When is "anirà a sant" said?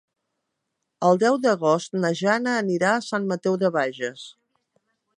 2.65-3.31